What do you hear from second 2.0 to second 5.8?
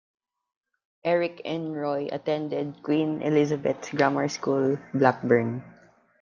attended Queen Elizabeths Grammar School, Blackburn.